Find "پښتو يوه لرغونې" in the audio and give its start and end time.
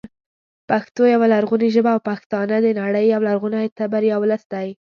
0.69-1.67